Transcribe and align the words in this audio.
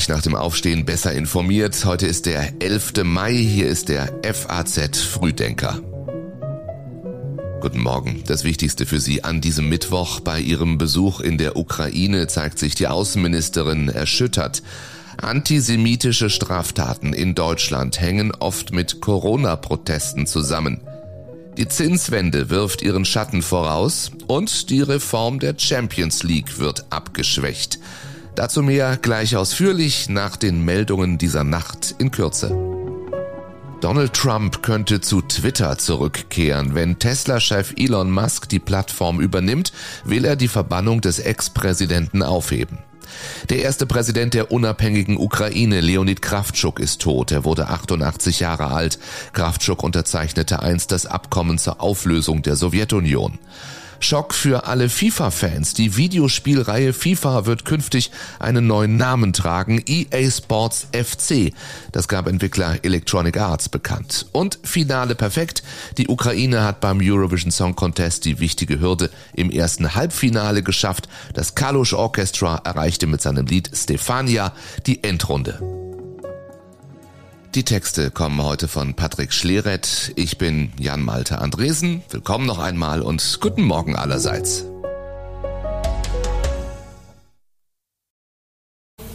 gleich 0.00 0.16
nach 0.16 0.22
dem 0.22 0.34
Aufstehen 0.34 0.86
besser 0.86 1.12
informiert. 1.12 1.84
Heute 1.84 2.06
ist 2.06 2.24
der 2.24 2.62
11. 2.62 3.04
Mai, 3.04 3.34
hier 3.34 3.68
ist 3.68 3.90
der 3.90 4.10
FAZ 4.22 4.96
Frühdenker. 4.96 5.78
Guten 7.60 7.80
Morgen. 7.80 8.22
Das 8.26 8.42
Wichtigste 8.44 8.86
für 8.86 8.98
Sie 8.98 9.24
an 9.24 9.42
diesem 9.42 9.68
Mittwoch. 9.68 10.20
Bei 10.20 10.40
ihrem 10.40 10.78
Besuch 10.78 11.20
in 11.20 11.36
der 11.36 11.56
Ukraine 11.56 12.28
zeigt 12.28 12.58
sich 12.58 12.74
die 12.74 12.86
Außenministerin 12.86 13.90
erschüttert. 13.90 14.62
Antisemitische 15.18 16.30
Straftaten 16.30 17.12
in 17.12 17.34
Deutschland 17.34 18.00
hängen 18.00 18.32
oft 18.32 18.72
mit 18.72 19.02
Corona-Protesten 19.02 20.26
zusammen. 20.26 20.80
Die 21.58 21.68
Zinswende 21.68 22.48
wirft 22.48 22.80
ihren 22.80 23.04
Schatten 23.04 23.42
voraus 23.42 24.12
und 24.28 24.70
die 24.70 24.80
Reform 24.80 25.40
der 25.40 25.56
Champions 25.58 26.22
League 26.22 26.58
wird 26.58 26.86
abgeschwächt. 26.88 27.78
Dazu 28.34 28.62
mehr 28.62 28.96
gleich 28.96 29.36
ausführlich 29.36 30.08
nach 30.08 30.36
den 30.36 30.64
Meldungen 30.64 31.18
dieser 31.18 31.44
Nacht 31.44 31.94
in 31.98 32.10
Kürze. 32.10 32.56
Donald 33.80 34.12
Trump 34.12 34.62
könnte 34.62 35.00
zu 35.00 35.22
Twitter 35.22 35.78
zurückkehren. 35.78 36.74
Wenn 36.74 36.98
Tesla-Chef 36.98 37.74
Elon 37.78 38.10
Musk 38.10 38.48
die 38.48 38.58
Plattform 38.58 39.20
übernimmt, 39.20 39.72
will 40.04 40.26
er 40.26 40.36
die 40.36 40.48
Verbannung 40.48 41.00
des 41.00 41.18
Ex-Präsidenten 41.18 42.22
aufheben. 42.22 42.78
Der 43.48 43.62
erste 43.62 43.86
Präsident 43.86 44.34
der 44.34 44.52
unabhängigen 44.52 45.16
Ukraine, 45.16 45.80
Leonid 45.80 46.22
Kravtschuk, 46.22 46.78
ist 46.78 47.00
tot. 47.00 47.32
Er 47.32 47.44
wurde 47.44 47.68
88 47.68 48.40
Jahre 48.40 48.66
alt. 48.66 48.98
Kravtschuk 49.32 49.82
unterzeichnete 49.82 50.62
einst 50.62 50.92
das 50.92 51.06
Abkommen 51.06 51.58
zur 51.58 51.80
Auflösung 51.80 52.42
der 52.42 52.56
Sowjetunion. 52.56 53.38
Schock 54.00 54.34
für 54.34 54.66
alle 54.66 54.88
FIFA-Fans. 54.88 55.74
Die 55.74 55.96
Videospielreihe 55.96 56.92
FIFA 56.92 57.46
wird 57.46 57.64
künftig 57.64 58.10
einen 58.38 58.66
neuen 58.66 58.96
Namen 58.96 59.32
tragen, 59.32 59.82
EA 59.86 60.30
Sports 60.30 60.88
FC. 60.92 61.52
Das 61.92 62.08
gab 62.08 62.26
Entwickler 62.26 62.78
Electronic 62.82 63.36
Arts 63.36 63.68
bekannt. 63.68 64.26
Und 64.32 64.58
Finale 64.64 65.14
perfekt. 65.14 65.62
Die 65.98 66.08
Ukraine 66.08 66.64
hat 66.64 66.80
beim 66.80 67.00
Eurovision 67.02 67.50
Song 67.50 67.76
Contest 67.76 68.24
die 68.24 68.40
wichtige 68.40 68.80
Hürde 68.80 69.10
im 69.34 69.50
ersten 69.50 69.94
Halbfinale 69.94 70.62
geschafft. 70.62 71.08
Das 71.34 71.54
Kalush 71.54 71.92
Orchestra 71.92 72.62
erreichte 72.64 73.06
mit 73.06 73.20
seinem 73.20 73.46
Lied 73.46 73.70
Stefania 73.74 74.52
die 74.86 75.04
Endrunde. 75.04 75.89
Die 77.56 77.64
Texte 77.64 78.12
kommen 78.12 78.40
heute 78.44 78.68
von 78.68 78.94
Patrick 78.94 79.32
Schleret. 79.32 80.12
Ich 80.14 80.38
bin 80.38 80.72
Jan 80.78 81.02
Malte 81.02 81.40
Andresen. 81.40 82.00
Willkommen 82.08 82.46
noch 82.46 82.60
einmal 82.60 83.02
und 83.02 83.38
guten 83.40 83.62
Morgen 83.62 83.96
allerseits. 83.96 84.66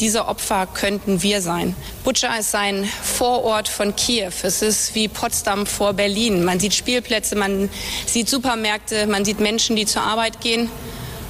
Diese 0.01 0.25
Opfer 0.25 0.67
könnten 0.67 1.23
wir 1.23 1.41
sein. 1.41 1.77
Butscha 2.03 2.35
ist 2.35 2.53
ein 2.55 2.83
Vorort 2.83 3.69
von 3.69 3.95
Kiew. 3.95 4.33
Es 4.43 4.61
ist 4.61 4.95
wie 4.95 5.07
Potsdam 5.07 5.65
vor 5.65 5.93
Berlin. 5.93 6.43
Man 6.43 6.59
sieht 6.59 6.73
Spielplätze, 6.73 7.37
man 7.37 7.69
sieht 8.05 8.27
Supermärkte, 8.27 9.07
man 9.07 9.23
sieht 9.23 9.39
Menschen, 9.39 9.77
die 9.77 9.85
zur 9.85 10.01
Arbeit 10.01 10.41
gehen. 10.41 10.69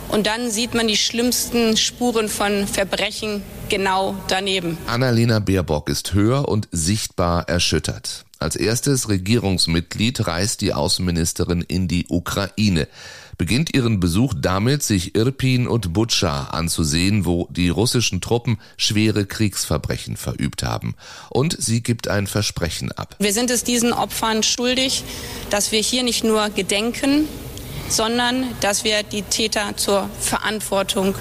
Und 0.10 0.28
dann 0.28 0.52
sieht 0.52 0.74
man 0.74 0.88
die 0.88 0.98
schlimmsten 0.98 1.78
Spuren 1.78 2.30
von 2.30 2.68
Verbrechen 2.68 3.42
genau 3.70 4.16
daneben. 4.28 4.78
Annalena 4.88 5.40
Baerbock 5.40 5.90
ist 5.90 6.14
hör 6.14 6.48
und 6.48 6.68
sichtbar 6.72 7.50
erschüttert. 7.50 8.26
Als 8.38 8.56
erstes 8.56 9.10
Regierungsmitglied 9.10 10.28
reist 10.28 10.62
die 10.62 10.74
Außenministerin 10.74 11.62
in 11.62 11.88
die 11.88 12.06
Ukraine, 12.10 12.88
beginnt 13.38 13.74
ihren 13.74 14.00
Besuch 14.00 14.34
damit, 14.38 14.84
sich 14.84 15.16
Irpin 15.16 15.68
und 15.68 15.94
Butscha 15.94 16.46
anzusehen, 16.52 17.26
wo 17.26 17.48
die 17.50 17.70
russischen 17.70 18.22
Truppen 18.22 18.60
schwere 18.78 19.26
Kriegsverbrechen 19.26 20.18
verübt 20.18 20.64
haben. 20.64 20.96
Und 21.30 21.56
sie 21.60 21.82
gibt 21.82 22.08
ein 22.08 22.28
Versprechen 22.28 22.92
ab. 22.92 23.16
Wir 23.20 23.34
sind 23.34 23.50
es 23.50 23.64
diesen 23.64 23.94
Opfern 23.94 24.44
schuldig, 24.44 25.04
dass 25.50 25.72
wir 25.72 25.80
hier 25.80 26.04
nicht 26.04 26.24
nur 26.24 26.50
gedenken, 26.50 27.28
sondern 27.90 28.46
dass 28.62 28.84
wir 28.84 29.04
die 29.04 29.22
Täter 29.22 29.76
zur 29.78 30.10
Verantwortung 30.20 31.16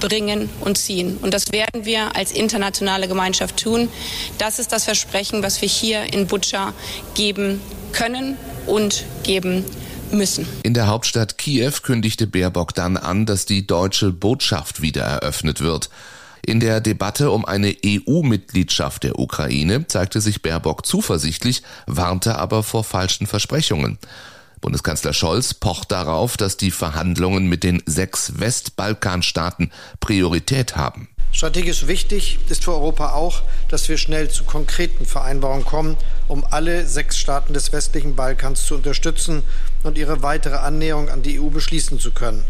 bringen 0.00 0.48
und 0.60 0.78
ziehen. 0.78 1.18
Und 1.22 1.32
das 1.32 1.52
werden 1.52 1.84
wir 1.84 2.14
als 2.16 2.32
internationale 2.32 3.08
Gemeinschaft 3.08 3.56
tun. 3.62 3.88
Das 4.38 4.58
ist 4.58 4.72
das 4.72 4.84
Versprechen, 4.84 5.42
was 5.42 5.60
wir 5.62 5.68
hier 5.68 6.12
in 6.12 6.26
Butscha 6.26 6.72
geben 7.14 7.60
können 7.92 8.36
und 8.66 9.04
geben 9.22 9.64
müssen. 10.12 10.46
In 10.62 10.74
der 10.74 10.86
Hauptstadt 10.86 11.38
Kiew 11.38 11.72
kündigte 11.82 12.26
Baerbock 12.26 12.74
dann 12.74 12.96
an, 12.96 13.26
dass 13.26 13.46
die 13.46 13.66
deutsche 13.66 14.12
Botschaft 14.12 14.82
wieder 14.82 15.02
eröffnet 15.02 15.60
wird. 15.60 15.90
In 16.44 16.60
der 16.60 16.80
Debatte 16.80 17.32
um 17.32 17.44
eine 17.44 17.74
EU-Mitgliedschaft 17.84 19.02
der 19.02 19.18
Ukraine 19.18 19.86
zeigte 19.88 20.20
sich 20.20 20.42
Baerbock 20.42 20.86
zuversichtlich, 20.86 21.62
warnte 21.86 22.36
aber 22.38 22.62
vor 22.62 22.84
falschen 22.84 23.26
Versprechungen. 23.26 23.98
Bundeskanzler 24.66 25.12
Scholz 25.12 25.54
pocht 25.54 25.92
darauf, 25.92 26.36
dass 26.36 26.56
die 26.56 26.72
Verhandlungen 26.72 27.46
mit 27.46 27.62
den 27.62 27.80
sechs 27.86 28.40
Westbalkanstaaten 28.40 29.70
Priorität 30.00 30.74
haben. 30.74 31.06
Strategisch 31.30 31.86
wichtig 31.86 32.40
ist 32.48 32.64
für 32.64 32.72
Europa 32.72 33.12
auch, 33.12 33.42
dass 33.68 33.88
wir 33.88 33.96
schnell 33.96 34.28
zu 34.28 34.42
konkreten 34.42 35.06
Vereinbarungen 35.06 35.64
kommen, 35.64 35.96
um 36.26 36.44
alle 36.50 36.84
sechs 36.84 37.16
Staaten 37.16 37.54
des 37.54 37.72
westlichen 37.72 38.16
Balkans 38.16 38.66
zu 38.66 38.74
unterstützen 38.74 39.44
und 39.84 39.96
ihre 39.98 40.24
weitere 40.24 40.56
Annäherung 40.56 41.10
an 41.10 41.22
die 41.22 41.38
EU 41.38 41.48
beschließen 41.48 42.00
zu 42.00 42.10
können. 42.10 42.42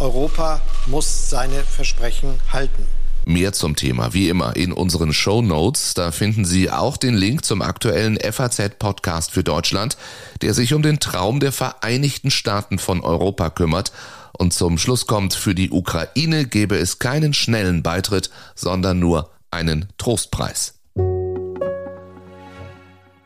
Europa 0.00 0.60
muss 0.86 1.30
seine 1.30 1.62
Versprechen 1.62 2.40
halten. 2.52 2.84
Mehr 3.26 3.52
zum 3.52 3.76
Thema, 3.76 4.14
wie 4.14 4.28
immer, 4.28 4.56
in 4.56 4.72
unseren 4.72 5.12
Show 5.12 5.42
Notes. 5.42 5.94
Da 5.94 6.10
finden 6.10 6.44
Sie 6.44 6.70
auch 6.70 6.96
den 6.96 7.14
Link 7.14 7.44
zum 7.44 7.62
aktuellen 7.62 8.18
FAZ-Podcast 8.18 9.30
für 9.30 9.44
Deutschland, 9.44 9.96
der 10.42 10.54
sich 10.54 10.74
um 10.74 10.82
den 10.82 11.00
Traum 11.00 11.38
der 11.38 11.52
Vereinigten 11.52 12.30
Staaten 12.30 12.78
von 12.78 13.02
Europa 13.02 13.50
kümmert. 13.50 13.92
Und 14.32 14.54
zum 14.54 14.78
Schluss 14.78 15.06
kommt, 15.06 15.34
für 15.34 15.54
die 15.54 15.70
Ukraine 15.70 16.46
gebe 16.46 16.76
es 16.76 16.98
keinen 16.98 17.34
schnellen 17.34 17.82
Beitritt, 17.82 18.30
sondern 18.54 18.98
nur 18.98 19.30
einen 19.50 19.88
Trostpreis. 19.98 20.74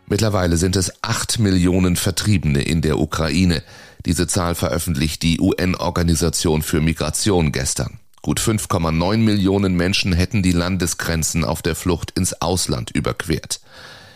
Mittlerweile 0.07 0.57
sind 0.57 0.77
es 0.77 0.93
acht 1.03 1.39
Millionen 1.39 1.97
Vertriebene 1.97 2.63
in 2.63 2.83
der 2.83 2.99
Ukraine. 2.99 3.63
Diese 4.05 4.27
Zahl 4.27 4.55
veröffentlicht 4.55 5.23
die 5.23 5.41
UN-Organisation 5.41 6.63
für 6.63 6.81
Migration 6.81 7.53
gestern. 7.53 7.99
Gut 8.25 8.41
5,9 8.41 9.19
Millionen 9.19 9.75
Menschen 9.75 10.15
hätten 10.15 10.43
die 10.43 10.53
Landesgrenzen 10.53 11.45
auf 11.45 11.61
der 11.61 11.75
Flucht 11.75 12.11
ins 12.13 12.41
Ausland 12.41 12.91
überquert. 12.91 13.61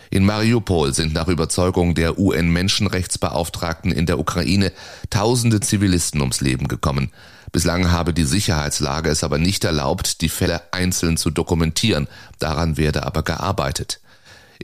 In 0.09 0.25
Mariupol 0.25 0.95
sind 0.95 1.13
nach 1.13 1.29
Überzeugung 1.29 1.95
der 1.95 2.19
UN-Menschenrechtsbeauftragten 2.19 3.93
in 3.93 4.07
der 4.07 4.19
Ukraine 4.19 4.73
tausende 5.11 5.61
Zivilisten 5.61 6.23
ums 6.23 6.41
Leben 6.41 6.69
gekommen. 6.69 7.11
Bislang 7.53 7.91
habe 7.91 8.15
die 8.15 8.25
Sicherheitslage 8.25 9.11
es 9.11 9.25
aber 9.25 9.37
nicht 9.37 9.65
erlaubt, 9.65 10.23
die 10.23 10.31
Fälle 10.31 10.63
einzeln 10.73 11.19
zu 11.19 11.29
dokumentieren. 11.29 12.09
Daran 12.39 12.79
werde 12.79 13.05
aber 13.05 13.23
gearbeitet. 13.23 14.01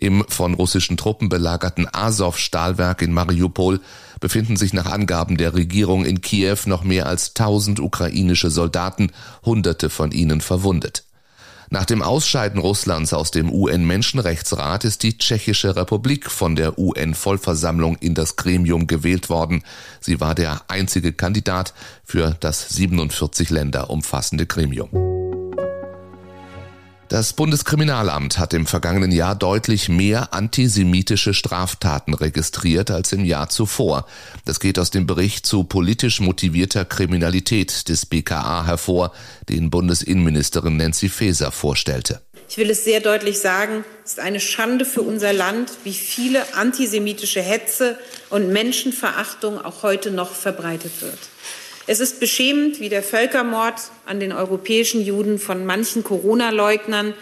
Im 0.00 0.24
von 0.28 0.54
russischen 0.54 0.96
Truppen 0.96 1.28
belagerten 1.28 1.88
Azov-Stahlwerk 1.90 3.02
in 3.02 3.12
Mariupol 3.12 3.80
befinden 4.20 4.56
sich 4.56 4.72
nach 4.72 4.86
Angaben 4.86 5.36
der 5.36 5.54
Regierung 5.54 6.04
in 6.04 6.20
Kiew 6.20 6.58
noch 6.66 6.82
mehr 6.82 7.06
als 7.06 7.28
1000 7.30 7.80
ukrainische 7.80 8.50
Soldaten, 8.50 9.12
hunderte 9.44 9.90
von 9.90 10.12
ihnen 10.12 10.40
verwundet. 10.40 11.04
Nach 11.70 11.84
dem 11.84 12.02
Ausscheiden 12.02 12.60
Russlands 12.60 13.12
aus 13.12 13.30
dem 13.30 13.52
UN-Menschenrechtsrat 13.52 14.84
ist 14.84 15.02
die 15.02 15.18
Tschechische 15.18 15.74
Republik 15.74 16.30
von 16.30 16.56
der 16.56 16.78
UN-Vollversammlung 16.78 17.96
in 17.96 18.14
das 18.14 18.36
Gremium 18.36 18.86
gewählt 18.86 19.28
worden. 19.28 19.62
Sie 20.00 20.20
war 20.20 20.34
der 20.34 20.62
einzige 20.68 21.12
Kandidat 21.12 21.74
für 22.04 22.36
das 22.38 22.68
47 22.68 23.50
Länder 23.50 23.90
umfassende 23.90 24.46
Gremium. 24.46 25.13
Das 27.14 27.32
Bundeskriminalamt 27.32 28.40
hat 28.40 28.54
im 28.54 28.66
vergangenen 28.66 29.12
Jahr 29.12 29.36
deutlich 29.36 29.88
mehr 29.88 30.34
antisemitische 30.34 31.32
Straftaten 31.32 32.12
registriert 32.12 32.90
als 32.90 33.12
im 33.12 33.24
Jahr 33.24 33.48
zuvor. 33.48 34.08
Das 34.44 34.58
geht 34.58 34.80
aus 34.80 34.90
dem 34.90 35.06
Bericht 35.06 35.46
zu 35.46 35.62
politisch 35.62 36.18
motivierter 36.18 36.84
Kriminalität 36.84 37.88
des 37.88 38.04
BKA 38.04 38.66
hervor, 38.66 39.12
den 39.48 39.70
Bundesinnenministerin 39.70 40.76
Nancy 40.76 41.08
Faeser 41.08 41.52
vorstellte. 41.52 42.20
Ich 42.48 42.56
will 42.56 42.68
es 42.68 42.82
sehr 42.82 42.98
deutlich 42.98 43.38
sagen, 43.38 43.84
es 44.04 44.14
ist 44.14 44.18
eine 44.18 44.40
Schande 44.40 44.84
für 44.84 45.02
unser 45.02 45.32
Land, 45.32 45.70
wie 45.84 45.94
viele 45.94 46.56
antisemitische 46.56 47.42
Hetze 47.42 47.96
und 48.28 48.52
Menschenverachtung 48.52 49.64
auch 49.64 49.84
heute 49.84 50.10
noch 50.10 50.34
verbreitet 50.34 51.00
wird. 51.00 51.20
Es 51.86 52.00
ist 52.00 52.20
beschämend, 52.20 52.80
wie 52.80 52.88
der 52.88 53.02
Völkermord 53.02 53.74
an 54.06 54.20
den 54.20 54.32
europäischen 54.32 55.04
Juden 55.04 55.38
von 55.38 55.66
manchen 55.66 56.02
Corona-Leugnern 56.02 57.14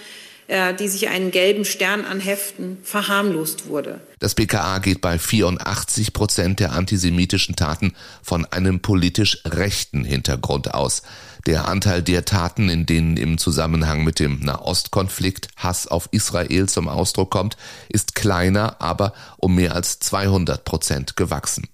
äh, 0.53 0.75
die 0.75 0.89
sich 0.89 1.09
einen 1.09 1.31
gelben 1.31 1.65
Stern 1.65 2.05
anheften, 2.05 2.77
verharmlost 2.83 3.69
wurde. 3.69 4.01
Das 4.19 4.35
BKA 4.35 4.81
geht 4.81 5.01
bei 5.01 5.19
84 5.19 6.13
Prozent 6.13 6.61
der 6.61 6.73
antisemitischen 6.73 7.57
Taten 7.57 7.95
von 8.23 8.45
einem 8.45 8.81
politisch 8.81 9.39
rechten 9.47 10.05
Hintergrund 10.05 10.75
aus. 10.75 11.03
Der 11.47 11.69
Anteil 11.69 12.03
der 12.03 12.25
Taten, 12.25 12.69
in 12.69 12.87
denen 12.87 13.17
im 13.17 13.39
Zusammenhang 13.39 14.05
mit 14.05 14.19
dem 14.19 14.41
Nahostkonflikt 14.41 15.49
Hass 15.57 15.87
auf 15.87 16.09
Israel 16.11 16.69
zum 16.69 16.87
Ausdruck 16.87 17.31
kommt, 17.31 17.57
ist 17.89 18.15
kleiner, 18.15 18.81
aber 18.81 19.15
um 19.39 19.55
mehr 19.55 19.75
als 19.75 20.01
200 20.01 20.65
Prozent 20.65 21.17
gewachsen. 21.17 21.69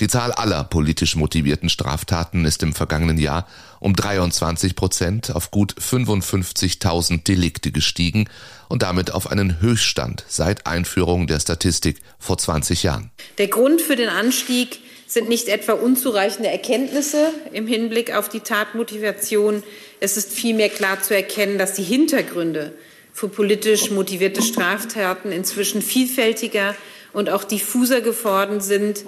Die 0.00 0.08
Zahl 0.08 0.32
aller 0.32 0.64
politisch 0.64 1.14
motivierten 1.14 1.68
Straftaten 1.68 2.44
ist 2.44 2.64
im 2.64 2.72
vergangenen 2.72 3.16
Jahr 3.16 3.46
um 3.78 3.94
23 3.94 4.74
Prozent 4.74 5.34
auf 5.34 5.52
gut 5.52 5.74
55.000 5.74 7.22
Delikte 7.22 7.70
gestiegen 7.70 8.28
und 8.68 8.82
damit 8.82 9.12
auf 9.12 9.30
einen 9.30 9.60
Höchststand 9.60 10.24
seit 10.26 10.66
Einführung 10.66 11.28
der 11.28 11.38
Statistik 11.38 11.98
vor 12.18 12.38
20 12.38 12.82
Jahren. 12.82 13.12
Der 13.38 13.46
Grund 13.46 13.80
für 13.80 13.94
den 13.94 14.08
Anstieg 14.08 14.80
sind 15.06 15.28
nicht 15.28 15.48
etwa 15.48 15.74
unzureichende 15.74 16.50
Erkenntnisse 16.50 17.28
im 17.52 17.68
Hinblick 17.68 18.12
auf 18.16 18.28
die 18.28 18.40
Tatmotivation. 18.40 19.62
Es 20.00 20.16
ist 20.16 20.32
vielmehr 20.32 20.70
klar 20.70 21.02
zu 21.02 21.14
erkennen, 21.14 21.56
dass 21.56 21.74
die 21.74 21.84
Hintergründe 21.84 22.74
für 23.12 23.28
politisch 23.28 23.92
motivierte 23.92 24.42
Straftaten 24.42 25.30
inzwischen 25.30 25.82
vielfältiger 25.82 26.74
und 27.14 27.30
auch 27.30 27.44
diffuser 27.44 28.00
geworden 28.00 28.60
sind. 28.60 29.04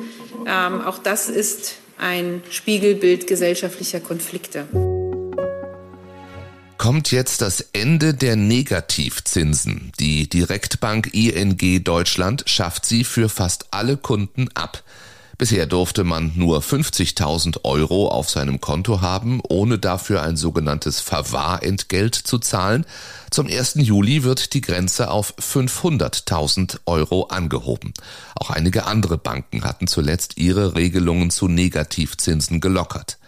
Ähm, 0.47 0.81
auch 0.81 0.99
das 0.99 1.29
ist 1.29 1.75
ein 1.99 2.43
Spiegelbild 2.51 3.27
gesellschaftlicher 3.27 4.01
Konflikte. 4.01 4.67
Kommt 6.79 7.11
jetzt 7.11 7.43
das 7.43 7.63
Ende 7.73 8.15
der 8.15 8.37
Negativzinsen. 8.37 9.93
Die 9.99 10.29
Direktbank 10.29 11.13
ING 11.15 11.83
Deutschland 11.83 12.45
schafft 12.47 12.87
sie 12.87 13.03
für 13.03 13.29
fast 13.29 13.67
alle 13.73 13.97
Kunden 13.97 14.49
ab. 14.55 14.83
Bisher 15.39 15.67
durfte 15.67 16.03
man 16.03 16.33
nur 16.35 16.61
50.000 16.63 17.65
Euro 17.65 18.09
auf 18.09 18.31
seinem 18.31 18.61
Konto 18.61 19.03
haben, 19.03 19.43
ohne 19.47 19.79
dafür 19.79 20.23
ein 20.23 20.37
sogenanntes 20.37 21.01
Verwahrentgelt 21.01 22.15
zu 22.15 22.39
zahlen. 22.39 22.87
Zum 23.31 23.47
1. 23.47 23.75
Juli 23.77 24.23
wird 24.23 24.55
die 24.55 24.63
Grenze 24.63 25.11
auf 25.11 25.35
500.000 25.39 26.79
Euro 26.87 27.25
angehoben. 27.25 27.93
Auch 28.35 28.49
einige 28.49 28.87
andere 28.87 29.19
Banken 29.19 29.65
hatten 29.65 29.87
zuletzt 29.87 30.39
ihre 30.39 30.75
Regelungen 30.75 31.31
zu 31.31 31.49
Negativzinsen 31.49 32.63
gelockert. 32.63 33.19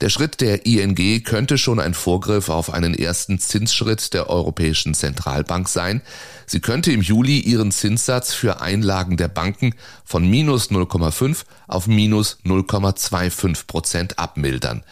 Der 0.00 0.08
Schritt 0.08 0.40
der 0.40 0.64
ING 0.64 1.22
könnte 1.24 1.58
schon 1.58 1.78
ein 1.78 1.92
Vorgriff 1.92 2.48
auf 2.48 2.72
einen 2.72 2.94
ersten 2.94 3.38
Zinsschritt 3.38 4.14
der 4.14 4.30
Europäischen 4.30 4.94
Zentralbank 4.94 5.68
sein. 5.68 6.00
Sie 6.46 6.60
könnte 6.60 6.90
im 6.90 7.02
Juli 7.02 7.38
ihren 7.38 7.70
Zinssatz 7.70 8.32
für 8.32 8.62
Einlagen 8.62 9.18
der 9.18 9.28
Banken 9.28 9.74
von 10.04 10.26
minus 10.28 10.70
0,5 10.70 11.44
auf 11.68 11.86
minus 11.86 12.38
0,25 12.46 13.66
Prozent 13.66 14.18
abmildern. 14.18 14.84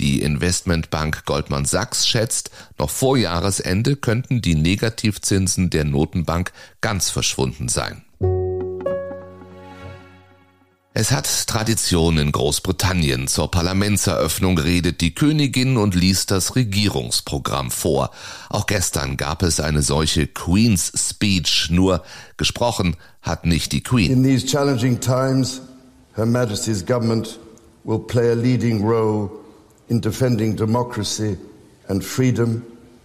Die 0.00 0.20
Investmentbank 0.20 1.24
Goldman 1.26 1.64
Sachs 1.64 2.06
schätzt, 2.08 2.50
noch 2.76 2.90
vor 2.90 3.16
Jahresende 3.16 3.94
könnten 3.94 4.42
die 4.42 4.56
Negativzinsen 4.56 5.70
der 5.70 5.84
Notenbank 5.84 6.50
ganz 6.80 7.08
verschwunden 7.08 7.68
sein. 7.68 8.05
Es 10.98 11.12
hat 11.12 11.46
Tradition 11.46 12.16
in 12.16 12.32
Großbritannien. 12.32 13.28
Zur 13.28 13.50
Parlamentseröffnung 13.50 14.56
redet 14.56 15.02
die 15.02 15.14
Königin 15.14 15.76
und 15.76 15.94
liest 15.94 16.30
das 16.30 16.56
Regierungsprogramm 16.56 17.70
vor. 17.70 18.12
Auch 18.48 18.64
gestern 18.64 19.18
gab 19.18 19.42
es 19.42 19.60
eine 19.60 19.82
solche 19.82 20.26
Queen's 20.26 20.90
Speech, 20.96 21.68
nur 21.70 22.02
gesprochen 22.38 22.96
hat 23.20 23.44
nicht 23.44 23.72
die 23.72 23.82
Queen. 23.82 24.10
In 24.10 24.24
these 24.24 24.46
challenging 24.46 24.98
times, 24.98 25.60
Her 26.14 26.24
Majesty's 26.24 26.82
government 26.82 27.38
will 27.84 27.98
play 27.98 28.30
a 28.30 28.34
leading 28.34 28.82
role 28.82 29.28
in 29.88 30.00
defending 30.00 30.56
democracy 30.56 31.36
and 31.88 32.02
freedom 32.02 32.62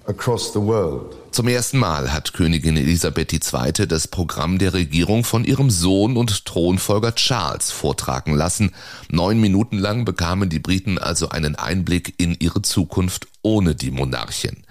across 0.07 0.53
the 0.53 0.61
world. 0.61 1.20
Zum 1.31 1.47
ersten 1.47 1.77
Mal 1.77 2.11
hat 2.11 2.33
Königin 2.33 2.75
Elisabeth 2.75 3.31
II. 3.31 3.87
das 3.87 4.09
Programm 4.09 4.57
der 4.57 4.73
Regierung 4.73 5.23
von 5.23 5.45
ihrem 5.45 5.69
Sohn 5.69 6.17
und 6.17 6.43
Thronfolger 6.43 7.15
Charles 7.15 7.71
vortragen 7.71 8.35
lassen. 8.35 8.71
Neun 9.09 9.39
Minuten 9.39 9.77
lang 9.77 10.03
bekamen 10.03 10.49
die 10.49 10.59
Briten 10.59 10.97
also 10.97 11.29
einen 11.29 11.55
Einblick 11.55 12.15
in 12.17 12.35
ihre 12.37 12.61
Zukunft 12.61 13.27
ohne 13.43 13.75
die 13.75 13.91
Monarchin 13.91 14.63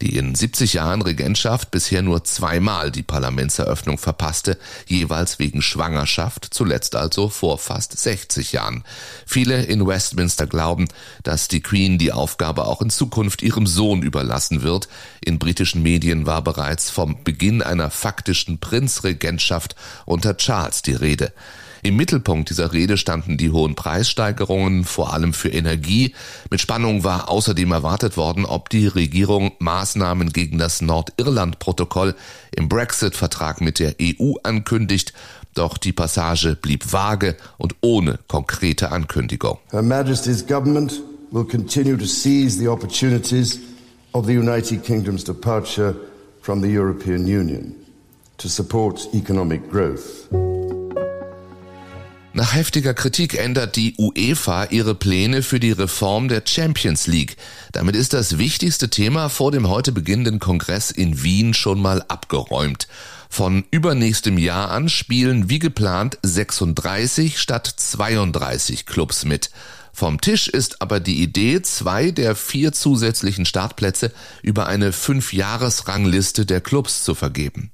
die 0.00 0.16
in 0.16 0.34
70 0.34 0.74
Jahren 0.74 1.02
Regentschaft 1.02 1.70
bisher 1.70 2.02
nur 2.02 2.24
zweimal 2.24 2.90
die 2.90 3.02
Parlamentseröffnung 3.02 3.98
verpasste, 3.98 4.58
jeweils 4.86 5.38
wegen 5.38 5.62
Schwangerschaft, 5.62 6.48
zuletzt 6.50 6.96
also 6.96 7.28
vor 7.28 7.58
fast 7.58 7.98
60 7.98 8.52
Jahren. 8.52 8.84
Viele 9.26 9.62
in 9.62 9.86
Westminster 9.86 10.46
glauben, 10.46 10.88
dass 11.22 11.48
die 11.48 11.60
Queen 11.60 11.98
die 11.98 12.12
Aufgabe 12.12 12.66
auch 12.66 12.82
in 12.82 12.90
Zukunft 12.90 13.42
ihrem 13.42 13.66
Sohn 13.66 14.02
überlassen 14.02 14.62
wird. 14.62 14.88
In 15.24 15.38
britischen 15.38 15.82
Medien 15.82 16.26
war 16.26 16.42
bereits 16.42 16.90
vom 16.90 17.22
Beginn 17.24 17.62
einer 17.62 17.90
faktischen 17.90 18.58
Prinzregentschaft 18.58 19.74
unter 20.04 20.36
Charles 20.36 20.82
die 20.82 20.94
Rede. 20.94 21.32
Im 21.86 21.96
Mittelpunkt 21.96 22.48
dieser 22.48 22.72
Rede 22.72 22.96
standen 22.96 23.36
die 23.36 23.50
hohen 23.50 23.74
Preissteigerungen, 23.74 24.84
vor 24.84 25.12
allem 25.12 25.34
für 25.34 25.50
Energie. 25.50 26.14
Mit 26.50 26.62
Spannung 26.62 27.04
war 27.04 27.28
außerdem 27.28 27.70
erwartet 27.72 28.16
worden, 28.16 28.46
ob 28.46 28.70
die 28.70 28.86
Regierung 28.86 29.52
Maßnahmen 29.58 30.32
gegen 30.32 30.56
das 30.56 30.80
Nordirland-Protokoll 30.80 32.14
im 32.56 32.70
Brexit-Vertrag 32.70 33.60
mit 33.60 33.80
der 33.80 33.96
EU 34.00 34.32
ankündigt. 34.42 35.12
Doch 35.52 35.76
die 35.76 35.92
Passage 35.92 36.56
blieb 36.56 36.90
vage 36.90 37.36
und 37.58 37.74
ohne 37.82 38.18
konkrete 38.28 38.90
Ankündigung. 38.90 39.58
Her 39.70 39.82
Majesty's 39.82 40.46
government 40.46 41.02
will 41.32 41.44
continue 41.44 41.98
to 41.98 42.06
seize 42.06 42.58
the 42.58 42.68
opportunities 42.68 43.60
of 44.12 44.24
the 44.24 44.38
United 44.38 44.82
Kingdom's 44.84 45.22
departure 45.22 45.94
from 46.40 46.62
the 46.62 46.74
European 46.74 47.26
Union 47.26 47.74
to 48.38 48.48
support 48.48 49.06
economic 49.12 49.70
growth. 49.70 50.30
Nach 52.36 52.52
heftiger 52.52 52.94
Kritik 52.94 53.38
ändert 53.38 53.76
die 53.76 53.94
UEFA 53.96 54.64
ihre 54.64 54.96
Pläne 54.96 55.40
für 55.44 55.60
die 55.60 55.70
Reform 55.70 56.26
der 56.26 56.42
Champions 56.44 57.06
League. 57.06 57.36
Damit 57.70 57.94
ist 57.94 58.12
das 58.12 58.38
wichtigste 58.38 58.90
Thema 58.90 59.28
vor 59.28 59.52
dem 59.52 59.68
heute 59.68 59.92
beginnenden 59.92 60.40
Kongress 60.40 60.90
in 60.90 61.22
Wien 61.22 61.54
schon 61.54 61.80
mal 61.80 62.04
abgeräumt. 62.08 62.88
Von 63.30 63.62
übernächstem 63.70 64.36
Jahr 64.36 64.72
an 64.72 64.88
spielen 64.88 65.48
wie 65.48 65.60
geplant 65.60 66.18
36 66.24 67.38
statt 67.38 67.72
32 67.72 68.84
Clubs 68.84 69.24
mit. 69.24 69.50
Vom 69.96 70.20
Tisch 70.20 70.48
ist 70.48 70.82
aber 70.82 70.98
die 70.98 71.22
Idee, 71.22 71.62
zwei 71.62 72.10
der 72.10 72.34
vier 72.34 72.72
zusätzlichen 72.72 73.46
Startplätze 73.46 74.10
über 74.42 74.66
eine 74.66 74.90
Fünf-Jahres-Rangliste 74.90 76.44
der 76.46 76.60
Clubs 76.60 77.04
zu 77.04 77.14
vergeben. 77.14 77.70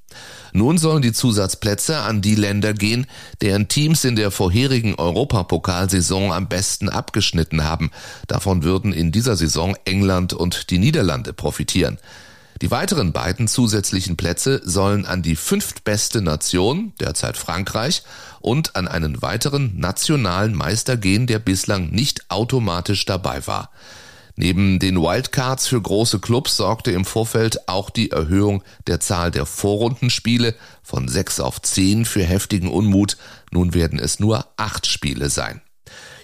Nun 0.53 0.77
sollen 0.77 1.01
die 1.01 1.15
Zusatzplätze 1.15 2.01
an 2.01 2.21
die 2.21 2.35
Länder 2.35 2.75
gehen, 2.75 3.07
deren 3.41 3.69
Teams 3.69 4.05
in 4.05 4.17
der 4.17 4.31
vorherigen 4.31 4.97
Europapokalsaison 4.97 6.31
am 6.31 6.47
besten 6.47 6.91
abgeschnitten 6.91 7.65
haben. 7.65 7.91
Davon 8.27 8.65
würden 8.65 8.93
in 8.93 9.13
dieser 9.13 9.37
Saison 9.37 9.75
England 9.87 10.35
und 10.35 10.69
die 10.69 10.79
Niederlande 10.79 11.33
profitieren. 11.33 11.97
Die 12.63 12.71
weiteren 12.71 13.13
beiden 13.13 13.49
zusätzlichen 13.49 14.19
Plätze 14.19 14.61
sollen 14.63 15.07
an 15.07 15.23
die 15.23 15.37
fünftbeste 15.37 16.21
Nation, 16.21 16.93
derzeit 17.01 17.39
Frankreich, 17.39 18.03
und 18.41 18.77
an 18.77 18.87
einen 18.87 19.23
weiteren 19.23 19.79
nationalen 19.79 20.55
Meister 20.55 20.99
gehen, 20.99 21.27
der 21.27 21.39
bislang 21.39 21.91
nicht 21.91 22.31
automatisch 22.31 23.07
dabei 23.07 23.47
war. 23.47 23.71
Neben 24.37 24.79
den 24.79 24.97
Wildcards 24.97 25.67
für 25.67 25.81
große 25.81 26.19
Clubs 26.19 26.57
sorgte 26.57 26.91
im 26.93 27.05
Vorfeld 27.05 27.69
auch 27.69 27.89
die 27.91 28.11
Erhöhung 28.11 28.63
der 28.87 29.01
Zahl 29.01 29.31
der 29.31 29.47
Vorrundenspiele 29.47 30.55
von 30.83 31.09
sechs 31.09 31.41
auf 31.41 31.63
zehn 31.63 32.05
für 32.05 32.25
heftigen 32.25 32.71
Unmut. 32.71 33.17
Nun 33.51 33.75
werden 33.75 33.99
es 33.99 34.21
nur 34.21 34.47
acht 34.57 34.87
Spiele 34.87 35.31
sein. 35.31 35.63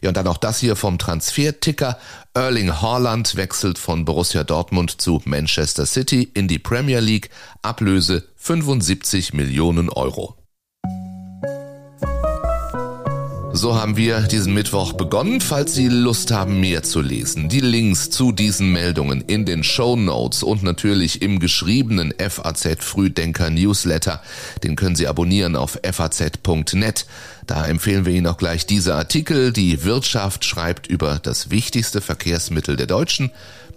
Ja, 0.03 0.09
und 0.11 0.17
dann 0.17 0.27
auch 0.27 0.37
das 0.37 0.59
hier 0.59 0.77
vom 0.77 0.99
Transferticker. 0.99 1.99
Erling 2.35 2.81
Haaland 2.81 3.37
wechselt 3.37 3.79
von 3.79 4.05
Borussia 4.05 4.45
Dortmund 4.45 5.01
zu 5.01 5.21
Manchester 5.25 5.87
City 5.87 6.31
in 6.35 6.49
die 6.49 6.59
Premier 6.59 7.01
League. 7.01 7.31
Ablöse 7.63 8.29
75 8.37 9.33
Millionen 9.33 9.89
Euro. 9.89 10.37
So 13.57 13.75
haben 13.75 13.97
wir 13.97 14.21
diesen 14.21 14.53
Mittwoch 14.53 14.93
begonnen. 14.93 15.41
Falls 15.41 15.75
Sie 15.75 15.89
Lust 15.89 16.31
haben, 16.31 16.61
mehr 16.61 16.83
zu 16.83 17.01
lesen, 17.01 17.49
die 17.49 17.61
Links 17.61 18.11
zu 18.11 18.31
diesen 18.31 18.71
Meldungen 18.71 19.23
in 19.23 19.47
den 19.47 19.65
Show 19.65 19.97
Notes 19.97 20.43
und 20.43 20.63
natürlich 20.63 21.23
im 21.23 21.41
geschriebenen 21.41 22.13
FAZ 22.19 22.85
Frühdenker 22.85 23.49
Newsletter, 23.49 24.21
den 24.63 24.77
können 24.77 24.95
Sie 24.95 25.09
abonnieren 25.09 25.57
auf 25.57 25.79
faz.net. 25.91 27.07
Da 27.47 27.67
empfehlen 27.67 28.05
wir 28.05 28.13
Ihnen 28.13 28.27
auch 28.27 28.37
gleich 28.37 28.67
diese 28.67 28.95
Artikel. 28.95 29.55
Die 29.55 29.85
Wirtschaft 29.85 30.45
schreibt 30.45 30.87
über 30.87 31.19
das 31.23 31.49
wichtigste 31.49 32.03
Verkehrsmittel 32.03 32.77
der 32.77 32.87
Deutschen 32.87 33.31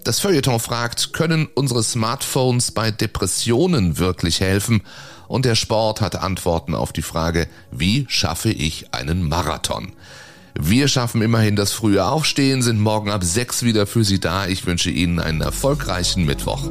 Das 0.03 0.19
Feuilleton 0.19 0.59
fragt, 0.59 1.13
können 1.13 1.47
unsere 1.53 1.83
Smartphones 1.83 2.71
bei 2.71 2.91
Depressionen 2.91 3.97
wirklich 3.97 4.41
helfen? 4.41 4.81
Und 5.29 5.45
der 5.45 5.55
Sport 5.55 6.01
hat 6.01 6.15
Antworten 6.15 6.73
auf 6.73 6.91
die 6.91 7.03
Frage, 7.03 7.47
wie 7.71 8.05
schaffe 8.09 8.49
ich 8.49 8.93
einen 8.93 9.29
Marathon? 9.29 9.93
Wir 10.59 10.87
schaffen 10.87 11.21
immerhin 11.21 11.55
das 11.55 11.71
frühe 11.71 12.03
Aufstehen, 12.03 12.63
sind 12.63 12.81
morgen 12.81 13.11
ab 13.11 13.23
sechs 13.23 13.61
wieder 13.61 13.85
für 13.85 14.03
Sie 14.03 14.19
da. 14.19 14.47
Ich 14.47 14.65
wünsche 14.65 14.89
Ihnen 14.89 15.19
einen 15.19 15.41
erfolgreichen 15.41 16.25
Mittwoch. 16.25 16.67